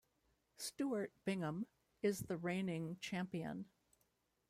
[0.57, 1.67] Stuart Bingham
[2.01, 3.65] is the reigning champion.